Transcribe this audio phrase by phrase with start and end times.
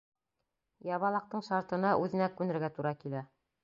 [0.87, 3.29] Ябалаҡтың шартына үҙенә күнергә тура килә.